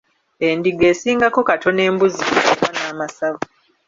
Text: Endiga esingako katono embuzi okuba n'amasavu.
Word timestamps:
Endiga 0.47 0.85
esingako 0.93 1.39
katono 1.49 1.81
embuzi 1.89 2.21
okuba 2.51 2.69
n'amasavu. 2.81 3.41